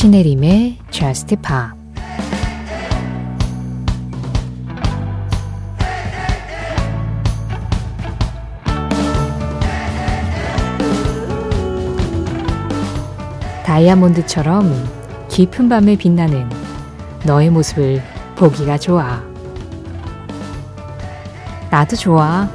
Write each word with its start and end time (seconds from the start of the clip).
신혜림의 0.00 0.78
Just 0.90 1.36
Pop 1.36 1.78
다이아몬드처럼 13.62 14.72
깊은 15.28 15.68
밤에 15.68 15.96
빛나는 15.96 16.48
너의 17.26 17.50
모습을 17.50 18.02
보기가 18.36 18.78
좋아. 18.78 19.22
나도 21.70 21.96
좋아. 21.96 22.48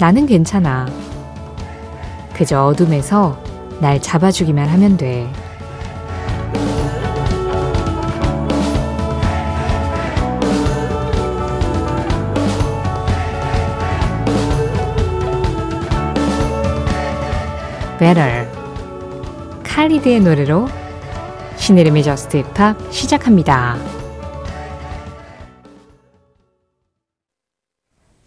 나는 0.00 0.26
괜찮아. 0.26 0.88
그저 2.34 2.64
어둠에서 2.64 3.40
날 3.80 4.02
잡아주기만 4.02 4.68
하면 4.68 4.96
돼. 4.96 5.30
Better. 18.02 18.48
칼리드의 19.62 20.18
노래로 20.18 20.66
신의림의 21.56 22.02
저스트 22.02 22.38
힙합 22.38 22.76
시작합니다. 22.92 23.76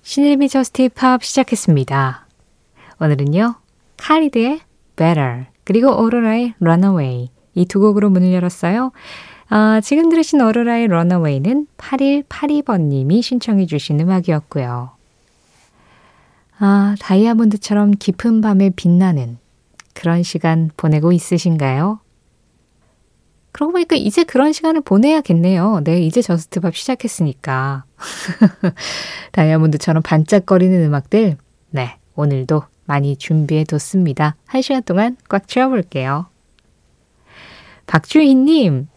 신혜림의 0.01 0.47
Just 0.47 0.83
Pop 0.83 1.25
시작했습니다. 1.25 2.25
오늘은요, 3.01 3.55
칼리드의 3.97 4.61
Better 4.95 5.47
그리고 5.65 6.01
오로라의 6.01 6.53
Runaway 6.61 7.29
이 7.55 7.65
두 7.65 7.81
곡으로 7.81 8.09
문을 8.09 8.31
열었어요. 8.31 8.93
아, 9.49 9.81
지금 9.83 10.07
들으신 10.07 10.39
오로라의 10.39 10.85
Runaway는 10.85 11.67
8182번님이 11.75 13.21
신청해 13.21 13.65
주신 13.65 13.99
음악이었고요. 13.99 14.91
아, 16.59 16.95
다이아몬드처럼 17.01 17.91
깊은 17.99 18.39
밤에 18.39 18.69
빛나는 18.69 19.43
그런 19.95 20.21
시간 20.21 20.69
보내고 20.77 21.11
있으신가요? 21.11 21.99
그러고 23.51 23.71
보니까 23.71 23.95
이제 23.95 24.23
그런 24.23 24.51
시간을 24.51 24.81
보내야겠네요. 24.81 25.81
네, 25.85 26.01
이제 26.01 26.21
Just 26.21 26.52
Pop 26.52 26.75
시작했으니까. 26.75 27.85
다이아몬드처럼 29.31 30.03
반짝거리는 30.03 30.83
음악들, 30.83 31.37
네, 31.69 31.97
오늘도 32.15 32.63
많이 32.83 33.15
준비해 33.15 33.63
뒀습니다. 33.63 34.35
한 34.45 34.61
시간 34.61 34.83
동안 34.83 35.15
꽉 35.29 35.47
채워볼게요. 35.47 36.27
박주희님, 37.87 38.89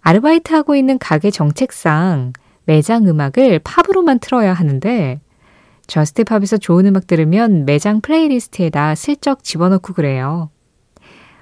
아르바이트 0.00 0.52
하고 0.52 0.74
있는 0.74 0.98
가게 0.98 1.30
정책상 1.30 2.32
매장 2.64 3.06
음악을 3.06 3.60
팝으로만 3.60 4.18
틀어야 4.18 4.52
하는데 4.54 5.20
Just 5.88 6.14
Pop에서 6.14 6.58
좋은 6.58 6.86
음악 6.86 7.06
들으면 7.06 7.64
매장 7.64 8.00
playlist에다 8.00 8.94
슬쩍 8.94 9.42
집어넣고 9.42 9.94
그래요. 9.94 10.50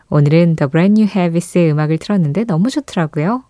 오늘은 0.08 0.54
The 0.56 0.70
Brand 0.70 1.02
New 1.02 1.12
Heavies의 1.14 1.72
음악을 1.72 1.98
틀었는데 1.98 2.44
너무 2.44 2.70
좋더라고요. 2.70 3.42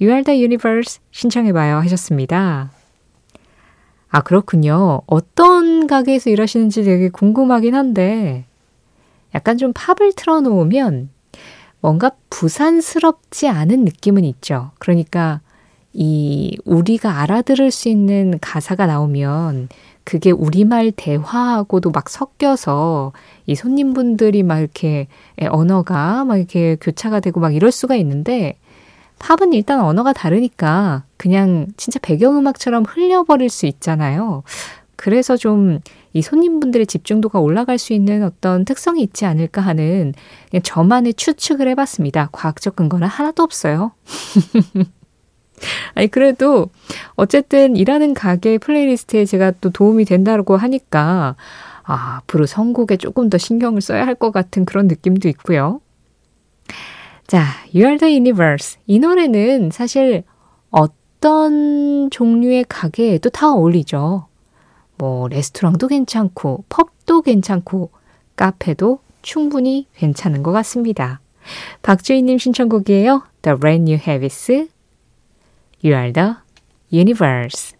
You 0.00 0.12
are 0.12 0.24
the 0.24 0.40
universe 0.40 1.00
신청해봐요 1.12 1.76
하셨습니다. 1.76 2.72
아, 4.10 4.20
그렇군요. 4.22 5.02
어떤 5.06 5.86
가게에서 5.86 6.30
일하시는지 6.30 6.82
되게 6.82 7.08
궁금하긴 7.10 7.74
한데, 7.74 8.46
약간 9.34 9.58
좀 9.58 9.72
팝을 9.74 10.14
틀어놓으면 10.16 11.10
뭔가 11.80 12.12
부산스럽지 12.30 13.48
않은 13.48 13.84
느낌은 13.84 14.24
있죠. 14.24 14.72
그러니까 14.78 15.42
이 15.92 16.56
우리가 16.64 17.20
알아들을 17.20 17.70
수 17.70 17.88
있는 17.88 18.38
가사가 18.40 18.86
나오면 18.86 19.68
그게 20.04 20.30
우리말 20.30 20.92
대화하고도 20.96 21.90
막 21.90 22.08
섞여서 22.08 23.12
이 23.46 23.54
손님분들이 23.54 24.42
막 24.42 24.58
이렇게 24.58 25.08
언어가 25.50 26.24
막 26.24 26.36
이렇게 26.36 26.76
교차가 26.80 27.20
되고 27.20 27.40
막 27.40 27.54
이럴 27.54 27.72
수가 27.72 27.96
있는데 27.96 28.58
팝은 29.18 29.52
일단 29.52 29.80
언어가 29.80 30.12
다르니까 30.12 31.04
그냥 31.16 31.66
진짜 31.76 31.98
배경음악처럼 32.00 32.84
흘려버릴 32.84 33.50
수 33.50 33.66
있잖아요. 33.66 34.44
그래서 34.96 35.36
좀 35.36 35.80
이 36.12 36.22
손님분들의 36.22 36.86
집중도가 36.86 37.38
올라갈 37.38 37.78
수 37.78 37.92
있는 37.92 38.22
어떤 38.22 38.64
특성이 38.64 39.02
있지 39.02 39.24
않을까 39.24 39.60
하는 39.60 40.14
저만의 40.62 41.14
추측을 41.14 41.68
해봤습니다. 41.68 42.30
과학적 42.32 42.76
근거는 42.76 43.06
하나도 43.06 43.42
없어요. 43.42 43.92
아니, 45.94 46.08
그래도 46.08 46.68
어쨌든 47.16 47.76
일하는 47.76 48.14
가게 48.14 48.58
playlist에 48.58 49.24
제가 49.24 49.52
또 49.60 49.70
도움이 49.70 50.04
된다고 50.04 50.56
하니까 50.56 51.36
아, 51.84 52.16
앞으로 52.18 52.46
선곡에 52.46 52.96
조금 52.98 53.30
더 53.30 53.38
신경을 53.38 53.80
써야 53.80 54.06
할 54.06 54.14
것 54.14 54.30
같은 54.30 54.64
그런 54.64 54.88
느낌도 54.88 55.28
있고요. 55.30 55.80
자, 57.26 57.44
You 57.74 57.86
are 57.86 57.98
the 57.98 58.14
universe. 58.14 58.78
이 58.86 58.98
노래는 58.98 59.70
사실 59.70 60.24
어떤 60.70 62.10
종류의 62.10 62.64
가게에도 62.68 63.30
다 63.30 63.52
어울리죠. 63.52 64.26
뭐, 64.96 65.28
레스토랑도 65.28 65.88
괜찮고, 65.88 66.64
펍도 66.68 67.22
괜찮고, 67.22 67.90
카페도 68.36 68.98
충분히 69.22 69.86
괜찮은 69.94 70.42
것 70.42 70.52
같습니다. 70.52 71.20
박주희님 71.82 72.38
신청곡이에요. 72.38 73.22
The 73.42 73.58
Brand 73.58 73.90
New 73.90 74.02
Habits, 74.04 74.68
You 75.82 75.94
are 75.94 76.12
the 76.12 76.36
universe. 76.92 77.76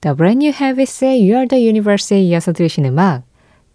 The 0.00 0.16
Brand 0.16 0.44
New 0.44 0.52
Habits의 0.52 1.20
You 1.20 1.34
are 1.34 1.46
the 1.46 1.64
universe에 1.64 2.20
이어서 2.22 2.52
들으신 2.52 2.84
음악, 2.86 3.22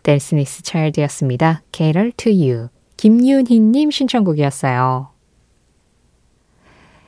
Destiny's 0.04 0.64
Child였습니다. 0.66 1.64
Cater 1.72 2.12
to 2.18 2.32
You. 2.32 2.68
김윤희님 2.98 3.92
신청곡이었어요. 3.92 5.10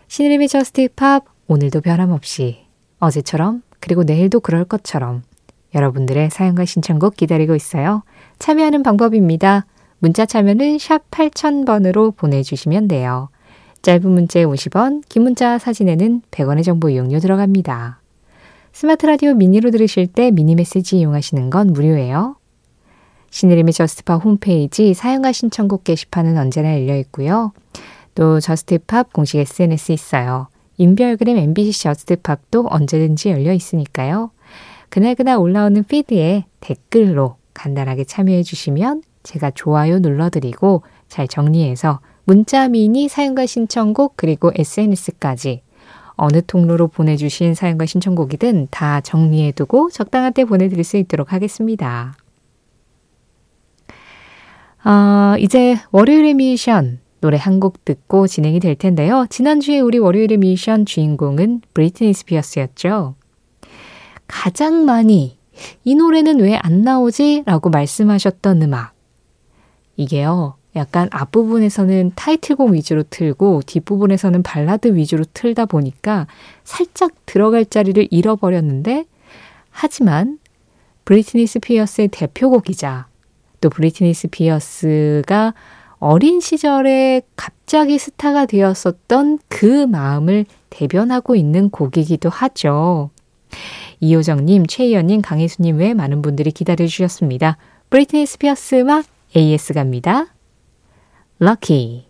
신의림의 0.08 0.48
저스트 0.48 0.88
팝 0.96 1.26
오늘도 1.48 1.82
변함없이 1.82 2.66
어제처럼 3.00 3.62
그리고 3.80 4.04
내일도 4.04 4.40
그럴 4.40 4.64
것처럼 4.64 5.24
여러분들의 5.74 6.30
사연과 6.30 6.66
신청곡 6.66 7.18
기다리고 7.18 7.56
있어요. 7.56 8.04
참여하는 8.40 8.84
방법입니다. 8.84 9.66
문자 10.00 10.26
참여는 10.26 10.80
샵 10.80 11.10
8000번으로 11.12 12.16
보내주시면 12.16 12.88
돼요. 12.88 13.30
짧은 13.86 14.10
문자에 14.10 14.46
50원, 14.46 15.04
긴 15.08 15.22
문자 15.22 15.60
사진에는 15.60 16.24
100원의 16.32 16.64
정보 16.64 16.90
이용료 16.90 17.20
들어갑니다. 17.20 18.02
스마트 18.74 19.06
라디오 19.06 19.36
미니로 19.36 19.70
들으실 19.70 20.08
때 20.08 20.32
미니 20.32 20.56
메시지 20.56 20.98
이용하시는 20.98 21.52
건 21.52 21.68
무료예요. 21.68 22.36
신혜림의 23.30 23.74
Just 23.74 24.04
Pop 24.04 24.26
홈페이지 24.26 24.96
사연과 24.96 25.32
신청곡 25.34 25.84
게시판은 25.84 26.36
언제나 26.36 26.74
열려 26.74 26.98
있고요. 26.98 27.54
또 28.16 28.40
Just 28.40 28.82
Pop 28.82 29.14
공식 29.14 29.38
SNS 29.38 29.92
있어요. 29.92 30.48
인별그램 30.78 31.38
MBC 31.38 31.84
Just 31.84 32.20
Pop도 32.20 32.66
언제든지 32.68 33.30
열려 33.30 33.54
있으니까요. 33.54 34.32
그날그날 34.90 35.38
올라오는 35.38 35.84
feed에 35.84 36.46
댓글로 36.60 37.36
간단하게 37.54 38.06
참여해 38.06 38.42
주시면 38.42 39.04
제가 39.22 39.52
좋아요 39.52 40.00
눌러드리고 40.00 40.82
잘 41.08 41.28
정리해서 41.28 42.00
문자 42.26 42.68
미니 42.68 43.08
사연과 43.08 43.46
신청곡 43.46 44.14
그리고 44.16 44.52
SNS까지 44.56 45.62
어느 46.18 46.42
통로로 46.46 46.88
보내주신 46.88 47.56
사연과 47.56 47.86
신청곡이든 47.86 48.70
다 48.72 49.02
정리해두고 49.02 49.90
적당한 49.92 50.34
때 50.34 50.46
보내드릴 50.46 50.84
수 50.84 50.98
있도록 50.98 51.34
하겠습니다. 51.34 52.16
아, 54.84 55.36
이제 55.40 55.78
월요일의 55.92 56.36
미션 56.36 57.00
노래 57.22 57.38
한 57.38 57.60
곡 57.60 57.84
듣고 57.86 58.28
진행이 58.28 58.60
될 58.60 58.76
텐데요. 58.76 59.26
지난주에 59.30 59.80
우리 59.80 59.98
월요일의 59.98 60.38
미션 60.38 60.86
주인공은 60.86 61.62
브리트니 61.74 62.14
스피어스였죠. 62.14 63.16
가장 64.28 64.86
많이 64.86 65.38
이 65.84 65.96
노래는 65.96 66.40
왜 66.40 66.58
안 66.62 66.82
나오지? 66.84 67.44
라고 67.46 67.70
말씀하셨던 67.70 68.62
음악. 68.62 68.94
이게요, 69.98 70.56
약간 70.76 71.08
앞부분에서는 71.12 72.12
타이틀곡 72.16 72.72
위주로 72.72 73.04
틀고 73.04 73.62
뒷부분에서는 73.66 74.44
발라드 74.44 74.96
위주로 74.96 75.24
틀다 75.34 75.66
보니까 75.66 76.28
살짝 76.64 77.14
들어갈 77.26 77.66
자리를 77.66 78.08
잃어버렸는데 78.12 79.06
하지만 79.70 80.40
브리트니 81.06 81.48
스피어스의 81.48 82.10
대표곡이자 82.10 83.08
또 83.62 83.70
브리트니 83.70 84.14
스피어스가 84.14 85.54
어린 86.00 86.40
시절에 86.40 87.22
갑자기 87.36 87.98
스타가 87.98 88.46
되었었던 88.46 89.40
그 89.48 89.86
마음을 89.86 90.46
대변하고 90.70 91.36
있는 91.36 91.70
곡이기도 91.70 92.30
하죠. 92.30 93.12
이효정님, 94.02 94.66
최희연님, 94.68 95.22
강혜수님 95.22 95.78
외 95.78 95.94
많은 95.94 96.22
분들이 96.22 96.52
기다려주셨습니다. 96.52 97.58
브리트니 97.90 98.26
스피어스 98.26 98.76
음악 98.76 99.06
AS 99.36 99.74
갑니다. 99.74 100.35
Lucky. 101.40 102.06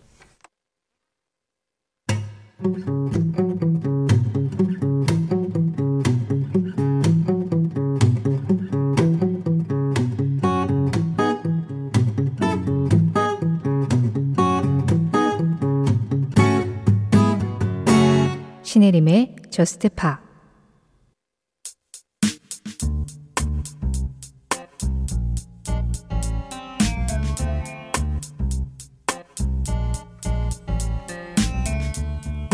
신혜림의 18.62 19.36
저스트 19.50 19.88
파 19.88 20.25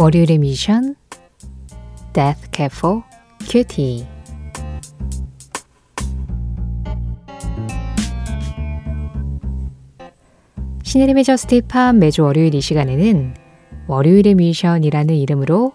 월요일의 0.02 0.38
미션 0.38 0.96
Death 2.12 2.76
for 2.76 3.02
Cutie 3.38 4.04
신혜림의 10.82 11.22
저스티팝 11.22 11.94
매주 11.94 12.24
월요일 12.24 12.52
이 12.56 12.60
시간에는 12.60 13.34
월요일의 13.86 14.34
미션이라는 14.34 15.14
이름으로 15.14 15.72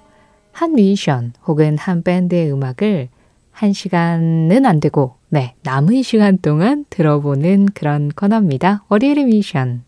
한 0.52 0.74
뮤지션 0.74 1.32
혹은 1.48 1.78
한 1.78 2.04
밴드의 2.04 2.52
음악을 2.52 3.08
한 3.52 3.72
시간은 3.72 4.66
안 4.66 4.82
되고, 4.82 5.16
네, 5.30 5.56
남은 5.64 6.04
시간 6.04 6.38
동안 6.40 6.84
들어보는 6.90 7.68
그런 7.74 8.10
코너입니다. 8.10 8.84
월요일의 8.90 9.24
뮤지션. 9.24 9.86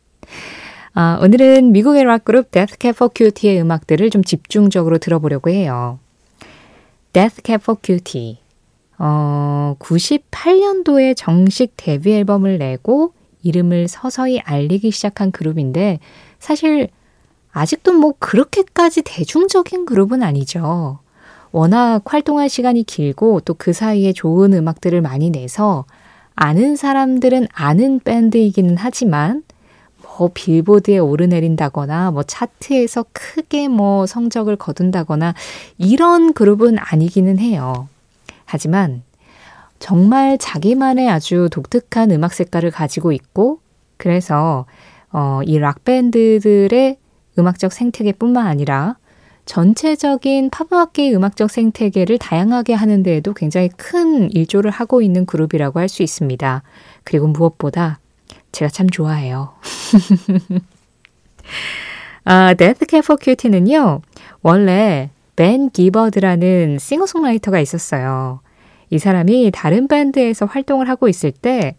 아, 0.94 1.20
오늘은 1.22 1.72
미국의 1.72 2.04
락 2.04 2.26
그룹 2.26 2.52
Death 2.52 2.78
Cab 2.80 2.96
for 2.96 3.12
Cutie의 3.16 3.62
음악들을 3.62 4.10
좀 4.10 4.24
집중적으로 4.24 4.98
들어보려고 4.98 5.50
해요. 5.50 6.00
Death 7.14 7.42
Cab 7.46 7.62
for 7.64 7.80
Cutie. 7.82 8.40
어, 8.98 9.76
98년도에 9.80 11.16
정식 11.16 11.74
데뷔 11.78 12.14
앨범을 12.14 12.58
내고 12.58 13.14
이름을 13.44 13.88
서서히 13.88 14.40
알리기 14.40 14.92
시작한 14.92 15.32
그룹인데 15.32 16.00
사실 16.40 16.90
아직도 17.52 17.94
뭐 17.94 18.14
그렇게까지 18.20 19.04
대중적인 19.04 19.86
그룹은 19.86 20.22
아니죠. 20.24 21.00
워낙 21.52 22.02
활동할 22.06 22.50
시간이 22.50 22.84
길고 22.84 23.40
또 23.42 23.54
그 23.58 23.74
사이에 23.74 24.12
좋은 24.14 24.54
음악들을 24.54 25.02
많이 25.02 25.30
내서 25.30 25.86
아는 26.36 26.76
사람들은 26.76 27.48
아는 27.54 28.00
밴드이기는 28.02 28.76
하지만 28.78 29.44
뭐 30.20 30.30
빌보드에 30.34 30.98
오르내린다거나 30.98 32.12
뭐 32.12 32.24
차트에서 32.24 33.06
크게 33.14 33.70
뭐 33.70 34.06
성적을 34.06 34.58
거둔다거나 34.58 35.34
이런 35.78 36.34
그룹은 36.34 36.78
아니기는 36.78 37.40
해요. 37.40 37.88
하지만 38.44 39.02
정말 39.80 40.38
자기만의 40.38 41.10
아주 41.10 41.48
독특한 41.52 42.12
음악 42.12 42.34
색깔을 42.34 42.70
가지고 42.70 43.14
있고 43.14 43.60
그래서 43.96 44.66
어, 45.12 45.40
이 45.46 45.58
락밴드들의 45.58 46.98
음악적 47.40 47.72
생태계뿐만 47.72 48.46
아니라 48.46 48.98
전체적인 49.46 50.52
팝음악계의 50.52 51.16
음악적 51.16 51.50
생태계를 51.50 52.20
다양하게 52.20 52.74
하는 52.74 53.02
데에도 53.02 53.34
굉장히 53.34 53.70
큰 53.70 54.30
일조를 54.32 54.70
하고 54.70 55.02
있는 55.02 55.26
그룹이라고 55.26 55.80
할 55.80 55.88
수 55.88 56.04
있습니다. 56.04 56.62
그리고 57.04 57.28
무엇보다 57.28 58.00
제가 58.52 58.70
참 58.70 58.90
좋아해요. 58.90 59.54
아, 62.26 62.54
Cab 62.58 62.98
for 62.98 63.18
Cutie는요, 63.22 64.02
원래 64.42 65.10
벤 65.36 65.70
기버드라는 65.70 66.78
싱어송라이터가 66.80 67.60
있었어요. 67.60 68.42
이 68.90 69.00
사람이 69.00 69.52
다른 69.54 69.88
밴드에서 69.88 70.46
활동을 70.46 70.90
하고 70.90 71.08
있을 71.08 71.32
때 71.32 71.76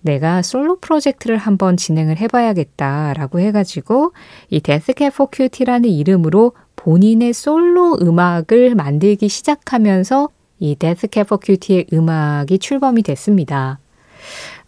내가 0.00 0.42
솔로 0.42 0.78
프로젝트를 0.80 1.36
한번 1.36 1.76
진행을 1.76 2.18
해봐야겠다라고 2.18 3.40
해가지고 3.40 4.12
이 4.50 4.60
Death 4.60 4.91
Cab 4.91 5.10
for 5.10 5.26
Cutie라는 5.26 5.88
이름으로 5.88 6.52
본인의 6.76 7.32
솔로 7.32 7.96
음악을 8.00 8.74
만들기 8.74 9.28
시작하면서 9.28 10.28
이 10.58 10.76
Death 10.76 11.06
Cab 11.06 11.24
for 11.24 11.38
Cutie의 11.38 11.86
음악이 11.92 12.58
출범이 12.58 13.02
됐습니다. 13.02 13.78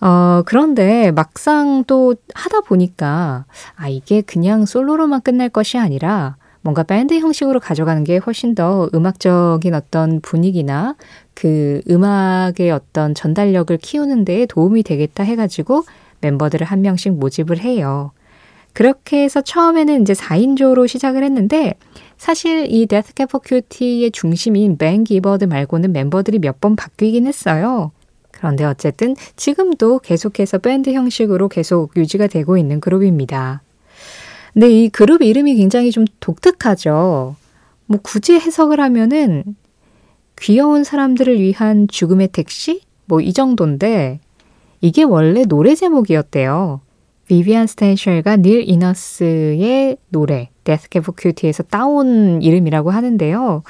어, 0.01 0.43
그런데 0.47 1.11
막상 1.11 1.85
또 1.87 2.15
하다 2.35 2.61
보니까, 2.63 3.47
아, 3.77 3.89
이게 3.89 4.21
그냥 4.21 4.67
솔로로만 4.67 5.23
끝날 5.23 5.49
것이 5.49 5.79
아니라, 5.79 6.37
뭔가 6.61 6.83
밴드 6.83 7.15
형식으로 7.19 7.61
가져가는 7.61 8.03
게 8.05 8.19
훨씬 8.19 8.55
더 8.55 8.89
음악적인 8.93 9.73
어떤 9.75 10.21
분위기나 10.21 10.97
그 11.35 11.81
음악의 11.89 12.73
어떤 12.73 13.15
전달력을 13.15 13.77
키우는 13.79 14.25
데에 14.25 14.47
도움이 14.47 14.83
되겠다 14.83 15.23
해가지고 15.23 15.85
멤버들을 16.23 16.67
한 16.67 16.83
명씩 16.83 17.13
모집을 17.15 17.61
해요. 17.61 18.11
그렇게 18.73 19.23
해서 19.23 19.41
처음에는 19.41 20.03
이제 20.03 20.13
4인조로 20.13 20.89
시작을 20.89 21.23
했는데 21.23 21.75
사실 22.19 22.67
이 22.71 22.87
Death 22.87 23.15
Cab 23.15 23.27
for 23.27 23.38
Cutie의 23.38 24.11
중심인 24.11 24.77
벤 24.77 25.05
기버드 25.05 25.45
말고는 25.45 25.93
멤버들이 25.93 26.41
몇 26.41 26.61
번 26.61 26.75
바뀌긴 26.77 27.27
했어요. 27.27 27.93
그런데 28.37 28.65
어쨌든 28.65 29.17
지금도 29.37 30.00
계속해서 30.00 30.59
밴드 30.59 30.93
형식으로 30.93 31.49
계속 31.49 31.97
유지가 31.97 32.27
되고 32.27 32.56
있는 32.59 32.81
그룹입니다. 32.81 33.62
근데 34.53 34.71
이 34.71 34.88
그룹 34.88 35.23
이름이 35.23 35.55
굉장히 35.56 35.91
좀 35.91 36.05
독특하죠. 36.21 37.37
뭐 37.87 38.00
굳이 38.03 38.35
해석을 38.35 38.81
하면은 38.81 39.44
귀여운 40.38 40.85
사람들을 40.85 41.41
위한 41.41 41.88
죽음의 41.88 42.29
택시? 42.29 42.83
뭐 43.06 43.21
이 43.21 43.33
정도인데 43.33 44.21
이게 44.81 45.03
원래 45.03 45.44
노래 45.44 45.75
제목이었대요. 45.75 46.81
비비안 47.27 47.67
스탠셜과 47.67 48.37
닐 48.37 48.69
이너스의 48.69 49.97
노래 50.11 50.50
Death 50.65 50.88
Cab 50.88 51.00
for 51.00 51.12
Cutie에서 51.17 51.65
따온 51.65 52.41
이름이라고 52.43 52.91
하는데요. 52.91 53.62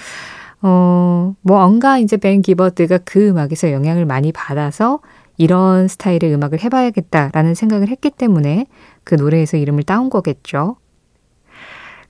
어, 0.62 1.34
뭐 1.42 1.60
뭔가 1.60 1.98
이제 1.98 2.16
벤 2.16 2.42
기버드가 2.42 2.98
그 2.98 3.28
음악에서 3.28 3.72
영향을 3.72 4.04
많이 4.04 4.32
받아서 4.32 5.00
이런 5.36 5.86
스타일의 5.88 6.34
음악을 6.34 6.60
해봐야겠다라는 6.60 7.54
생각을 7.54 7.88
했기 7.88 8.10
때문에 8.10 8.66
그 9.04 9.14
노래에서 9.14 9.56
이름을 9.56 9.82
따온 9.82 10.08
거겠죠. 10.08 10.76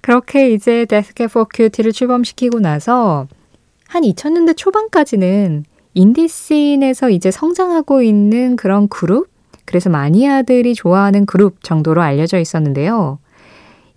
그렇게 0.00 0.52
이제 0.52 0.84
Death 0.84 1.14
Cab 1.14 1.30
for 1.30 1.46
Cutie를 1.52 1.92
출범시키고 1.92 2.60
나서 2.60 3.26
한 3.88 4.02
2000년대 4.02 4.56
초반까지는 4.56 5.64
인디씬에서 5.94 7.10
이제 7.10 7.30
성장하고 7.30 8.02
있는 8.02 8.56
그런 8.56 8.86
그룹? 8.88 9.28
그래서 9.64 9.90
마니아들이 9.90 10.74
좋아하는 10.74 11.26
그룹 11.26 11.64
정도로 11.64 12.02
알려져 12.02 12.38
있었는데요. 12.38 13.18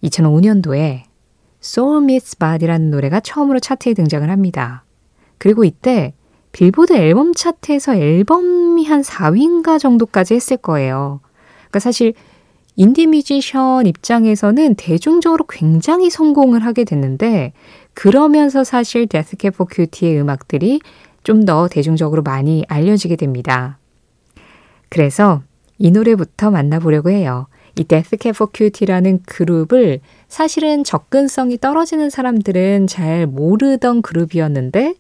2005년도에 0.03 1.08
Soul 1.63 2.03
Meets 2.03 2.37
Body라는 2.37 2.89
노래가 2.91 3.19
처음으로 3.19 3.59
차트에 3.59 3.93
등장을 3.93 4.29
합니다. 4.29 4.83
그리고 5.37 5.63
이때 5.63 6.13
빌보드 6.51 6.93
앨범 6.93 7.33
차트에서 7.33 7.95
앨범이 7.95 8.85
한 8.85 9.01
4위인가 9.01 9.79
정도까지 9.79 10.33
했을 10.33 10.57
거예요. 10.57 11.19
그러니까 11.69 11.79
사실 11.79 12.13
인디 12.75 13.07
뮤지션 13.07 13.85
입장에서는 13.85 14.75
대중적으로 14.75 15.45
굉장히 15.49 16.09
성공을 16.09 16.63
하게 16.63 16.85
됐는데 16.85 17.53
그러면서 17.93 18.63
사실 18.63 19.05
Death 19.07 19.35
Cab 19.35 19.51
for 19.51 19.65
Cutie의 19.65 20.19
음악들이 20.21 20.79
좀 21.23 21.45
더 21.45 21.67
대중적으로 21.67 22.23
많이 22.23 22.63
알려지게 22.67 23.15
됩니다. 23.17 23.77
그래서 24.87 25.41
이 25.77 25.91
노래부터 25.91 26.51
만나보려고 26.51 27.09
해요. 27.09 27.47
이 27.77 27.83
Death 27.83 28.15
Cab 28.15 28.33
for 28.33 28.47
Cutie라는 28.47 29.23
그룹을 29.23 29.99
사실은 30.27 30.83
접근성이 30.83 31.57
떨어지는 31.57 32.09
사람들은 32.09 32.87
잘 32.87 33.27
모르던 33.27 34.01
그룹이었는데 34.01 34.95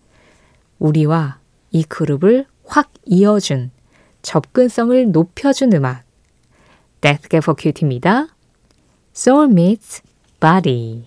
우리와 0.79 1.39
이 1.71 1.83
그룹을 1.83 2.45
확 2.65 2.91
이어준 3.05 3.71
접근성을 4.21 5.11
높여준 5.11 5.73
음악 5.73 6.03
Death 7.01 7.27
Cab 7.31 7.43
for 7.43 7.55
Cutie입니다. 7.57 8.27
Soul 9.15 9.49
Meets 9.51 10.01
Body 10.39 11.03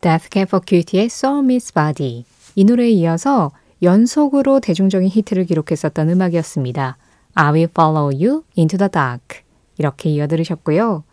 Death 0.00 0.28
Cab 0.30 0.48
for 0.48 0.62
Cutie의 0.66 1.06
Soul 1.06 1.44
Meets 1.44 1.72
Body 1.72 2.24
이 2.54 2.64
노래에 2.64 2.90
이어서 2.90 3.50
연속으로 3.82 4.60
대중적인 4.60 5.08
히트를 5.08 5.44
기록했었던 5.44 6.08
음악이었습니다. 6.08 6.96
I 7.34 7.52
Will 7.52 7.70
Follow 7.70 8.06
You 8.06 8.44
Into 8.56 8.78
the 8.78 8.90
Dark 8.90 9.45
이렇게 9.78 10.10
이어들으셨고요. 10.10 11.04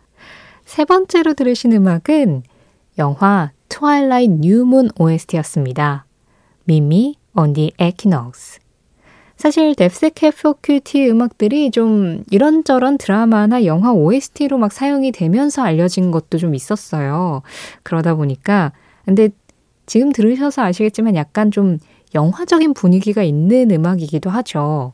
세 0.64 0.84
번째로 0.84 1.34
들으신 1.34 1.72
음악은 1.72 2.42
영화 2.98 3.52
Twilight 3.68 4.32
New 4.34 4.62
Moon 4.62 4.88
OST였습니다. 4.98 6.06
미미 6.64 7.16
on 7.36 7.52
the 7.52 7.72
Equinox 7.80 8.60
사실 9.36 9.74
뎁스캡 9.74 10.30
포큐티 10.30 11.10
음악들이 11.10 11.70
좀 11.70 12.22
이런저런 12.30 12.98
드라마나 12.98 13.64
영화 13.64 13.92
OST로 13.92 14.58
막 14.58 14.72
사용이 14.72 15.12
되면서 15.12 15.62
알려진 15.62 16.10
것도 16.10 16.38
좀 16.38 16.54
있었어요. 16.54 17.42
그러다 17.82 18.14
보니까 18.14 18.72
근데 19.04 19.30
지금 19.86 20.12
들으셔서 20.12 20.62
아시겠지만 20.62 21.16
약간 21.16 21.50
좀 21.50 21.78
영화적인 22.14 22.74
분위기가 22.74 23.22
있는 23.22 23.70
음악이기도 23.70 24.30
하죠. 24.30 24.92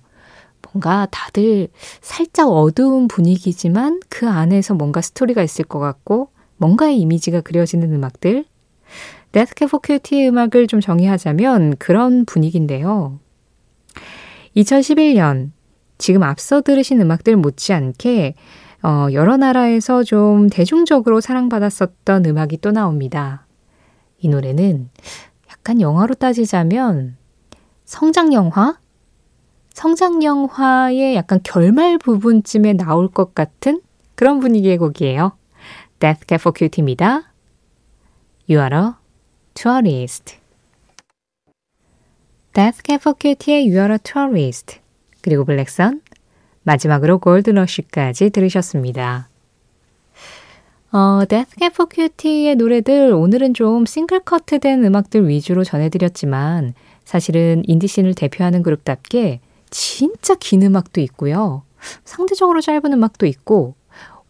뭔가 0.72 1.06
다들 1.10 1.68
살짝 2.00 2.48
어두운 2.48 3.08
분위기지만 3.08 4.00
그 4.08 4.28
안에서 4.28 4.74
뭔가 4.74 5.00
스토리가 5.00 5.42
있을 5.42 5.64
것 5.64 5.78
같고 5.78 6.30
뭔가의 6.56 6.98
이미지가 7.00 7.40
그려지는 7.40 7.92
음악들. 7.92 8.44
Cutie의 9.32 10.28
음악을 10.28 10.66
좀 10.66 10.80
정의하자면 10.80 11.76
그런 11.78 12.24
분위기인데요. 12.24 13.18
2011년 14.56 15.52
지금 15.98 16.22
앞서 16.22 16.60
들으신 16.60 17.00
음악들 17.00 17.36
못지않게 17.36 18.34
어, 18.82 19.08
여러 19.12 19.36
나라에서 19.36 20.02
좀 20.02 20.48
대중적으로 20.48 21.20
사랑받았었던 21.20 22.24
음악이 22.24 22.58
또 22.58 22.72
나옵니다. 22.72 23.46
이 24.18 24.28
노래는 24.28 24.88
약간 25.50 25.80
영화로 25.80 26.14
따지자면 26.14 27.16
성장 27.84 28.32
영화? 28.32 28.79
성장 29.72 30.22
영화의 30.22 31.14
약간 31.14 31.40
결말 31.42 31.98
부분쯤에 31.98 32.74
나올 32.74 33.08
것 33.08 33.34
같은 33.34 33.80
그런 34.14 34.40
분위기의 34.40 34.78
곡이에요. 34.78 35.32
Death 35.98 36.24
Cab 36.28 36.40
for 36.40 36.52
Cutie입니다. 36.56 37.32
You 38.48 38.60
are 38.62 38.76
a 38.76 38.92
tourist. 39.54 40.36
Death 42.52 42.82
Cab 42.84 43.00
for 43.00 43.14
Cutie의 43.18 43.68
You 43.68 43.78
are 43.78 43.92
a 43.92 43.98
tourist. 43.98 44.80
그리고 45.22 45.44
블랙선 45.44 46.02
마지막으로 46.62 47.18
골드러쉬까지 47.18 48.30
들으셨습니다. 48.30 49.28
어, 50.92 51.24
Death 51.28 51.54
Cab 51.58 51.74
for 51.74 51.88
Cutie의 51.92 52.56
노래들 52.56 53.12
오늘은 53.12 53.54
좀 53.54 53.86
싱글 53.86 54.20
커트된 54.20 54.84
음악들 54.84 55.28
위주로 55.28 55.62
전해드렸지만 55.62 56.74
사실은 57.04 57.62
인디씬을 57.66 58.14
대표하는 58.14 58.62
그룹답게 58.62 59.40
진짜 59.70 60.34
긴 60.34 60.62
음악도 60.62 61.00
있고요. 61.00 61.62
상대적으로 62.04 62.60
짧은 62.60 62.92
음악도 62.92 63.26
있고 63.26 63.74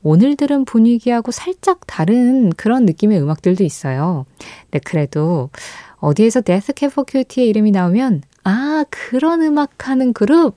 오늘 0.02 0.36
들은 0.36 0.64
분위기하고 0.64 1.30
살짝 1.30 1.80
다른 1.86 2.50
그런 2.50 2.86
느낌의 2.86 3.20
음악들도 3.20 3.64
있어요. 3.64 4.24
근데 4.62 4.78
그래도 4.78 5.50
어디에서 5.96 6.42
Cab 6.46 6.86
for 6.86 7.04
Cutie의 7.10 7.50
이름이 7.50 7.70
나오면 7.72 8.22
아 8.44 8.84
그런 8.88 9.42
음악 9.42 9.88
하는 9.88 10.12
그룹 10.12 10.56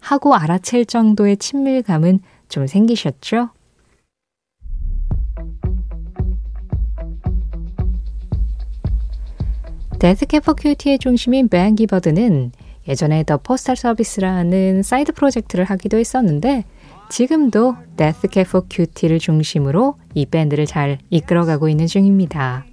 하고 0.00 0.34
알아챌 0.34 0.84
정도의 0.84 1.38
친밀감은 1.38 2.20
좀 2.48 2.66
생기셨죠? 2.66 3.50
데스캐 9.98 10.38
for 10.38 10.54
큐티의 10.60 10.98
중심인 10.98 11.48
벤 11.48 11.74
기버드는 11.74 12.52
예전에 12.88 13.24
The 13.24 13.38
Postal 13.38 13.76
Service라는 13.76 14.82
사이드 14.82 15.12
프로젝트를 15.12 15.64
하기도 15.64 15.98
했었는데 15.98 16.64
지금도 17.10 17.76
데스캐 17.96 18.42
for 18.42 18.66
큐티를 18.68 19.18
중심으로 19.18 19.96
이 20.14 20.26
밴드를 20.26 20.66
잘 20.66 20.98
이끌어가고 21.10 21.68
있는 21.68 21.86
중입니다. 21.86 22.64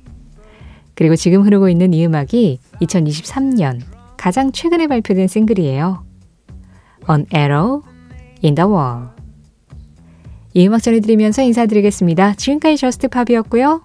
그리고 0.95 1.15
지금 1.15 1.43
흐르고 1.43 1.69
있는 1.69 1.93
이 1.93 2.05
음악이 2.05 2.59
2023년 2.81 3.81
가장 4.17 4.51
최근에 4.51 4.87
발표된 4.87 5.27
싱글이에요. 5.27 6.05
An 7.09 7.25
Arrow 7.33 7.81
in 8.43 8.55
the 8.55 8.69
Wall. 8.69 9.07
이 10.53 10.67
음악 10.67 10.83
전해드리면서 10.83 11.41
인사드리겠습니다. 11.43 12.33
지금까지 12.35 12.77
Just 12.77 13.07
Pop이었고요. 13.07 13.81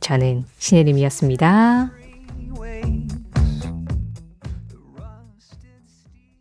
저는 0.00 0.44
신혜림이었습니다. 0.58 1.99